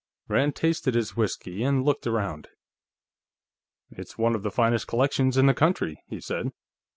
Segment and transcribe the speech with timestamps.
[0.27, 2.47] Rand tasted his whiskey and looked around.
[3.91, 6.53] "It's one of the finest collections in the country," he said.